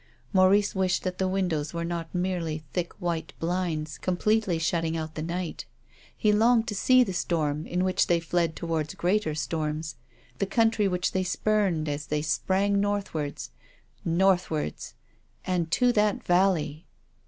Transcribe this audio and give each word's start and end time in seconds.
Maurice 0.33 0.73
wished 0.73 1.03
that 1.03 1.19
the 1.19 1.27
windows 1.27 1.75
were 1.75 1.85
not 1.85 2.09
merely 2.15 2.63
thick 2.73 2.91
white 2.93 3.33
blinds 3.39 3.99
completely 3.99 4.57
shutting 4.57 4.97
out 4.97 5.13
the 5.13 5.21
night. 5.21 5.65
He 6.17 6.31
longed 6.33 6.67
to 6.69 6.73
see 6.73 7.03
the 7.03 7.13
storm 7.13 7.67
in 7.67 7.83
which 7.83 8.07
they 8.07 8.19
fled 8.19 8.55
towards 8.55 8.95
greater 8.95 9.35
storms, 9.35 9.97
the 10.39 10.47
country 10.47 10.87
which 10.87 11.11
they 11.11 11.23
spurned 11.23 11.87
as 11.87 12.07
they 12.07 12.23
sprang 12.23 12.79
northwards! 12.81 13.51
Northwards! 14.03 14.95
And 15.45 15.69
to 15.69 15.91
that 15.93 16.23
valley 16.23 16.87